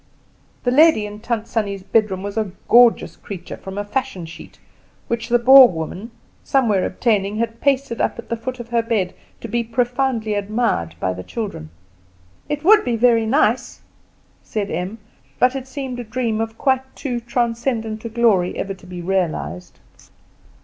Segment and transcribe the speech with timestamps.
[0.63, 4.57] The lady in Tant Sannie's bedroom was a gorgeous creature from a fashion sheet,
[5.07, 6.09] which the Boer woman,
[6.43, 10.95] somewhere obtaining, had pasted up at the foot of her bed, to be profoundly admired
[10.99, 11.69] by the children.
[12.49, 13.81] "It would be very nice,"
[14.41, 14.97] said Em;
[15.37, 19.77] but it seemed a dream of quite too transcendent a glory ever to be realized.